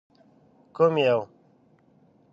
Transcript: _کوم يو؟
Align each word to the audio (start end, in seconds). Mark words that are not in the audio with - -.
_کوم 0.75 0.95
يو؟ 1.05 1.19